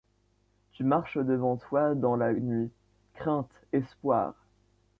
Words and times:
Tu 0.73 0.83
marches 0.83 1.19
devant 1.19 1.57
toi 1.57 1.93
dans 1.93 2.15
la 2.15 2.33
nuit. 2.33 2.71
Crainte, 3.13 3.51
espoir 3.71 4.33